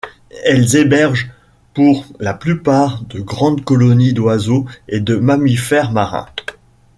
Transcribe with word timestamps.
Elles 0.43 0.75
hébergent 0.77 1.29
pour 1.75 2.07
la 2.19 2.33
plupart 2.33 3.03
de 3.03 3.19
grandes 3.19 3.63
colonies 3.63 4.13
d'oiseaux 4.13 4.65
et 4.87 4.99
de 4.99 5.15
mammifères 5.15 5.91
marins. 5.91 6.25